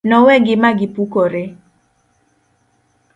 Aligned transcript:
nowegi 0.09 0.53
magipukore 0.63 1.41